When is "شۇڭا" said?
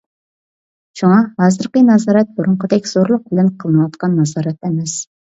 1.01-1.19